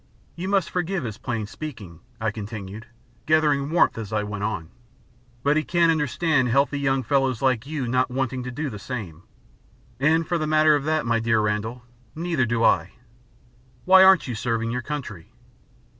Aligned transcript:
You 0.35 0.49
must 0.49 0.71
forgive 0.71 1.03
his 1.03 1.19
plain 1.19 1.45
speaking," 1.45 1.99
I 2.19 2.31
continued, 2.31 2.87
gathering 3.27 3.69
warmth 3.69 3.99
as 3.99 4.11
I 4.11 4.23
went 4.23 4.43
on, 4.43 4.71
"but 5.43 5.55
he 5.57 5.63
can't 5.63 5.91
understand 5.91 6.49
healthy 6.49 6.79
young 6.79 7.03
fellows 7.03 7.43
like 7.43 7.67
you 7.67 7.87
not 7.87 8.09
wanting 8.09 8.41
to 8.45 8.49
do 8.49 8.71
the 8.71 8.79
same. 8.79 9.21
And, 9.99 10.27
for 10.27 10.39
the 10.39 10.47
matter 10.47 10.75
of 10.75 10.85
that, 10.85 11.05
my 11.05 11.19
dear 11.19 11.39
Randall, 11.39 11.83
neither 12.15 12.47
do 12.47 12.63
I. 12.63 12.93
Why 13.85 14.03
aren't 14.03 14.27
you 14.27 14.33
serving 14.33 14.71
your 14.71 14.81
country?" 14.81 15.31